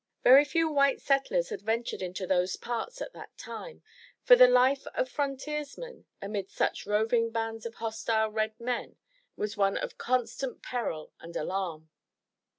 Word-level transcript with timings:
Very 0.23 0.45
few 0.45 0.67
white 0.67 0.99
settlers 0.99 1.49
had 1.49 1.61
ventured 1.61 2.01
into 2.01 2.25
those 2.25 2.55
parts 2.55 3.03
at 3.03 3.13
that 3.13 3.37
time, 3.37 3.83
for 4.23 4.35
the 4.35 4.47
life 4.47 4.87
of 4.95 5.07
frontiersmen 5.07 6.05
amid 6.19 6.49
such 6.49 6.87
roving 6.87 7.29
bands 7.29 7.67
of 7.67 7.75
hostile 7.75 8.31
red 8.31 8.59
men 8.59 8.95
was 9.35 9.55
one 9.57 9.77
of 9.77 9.99
constant 9.99 10.63
peril 10.63 11.13
and 11.19 11.35
alarm. 11.35 11.91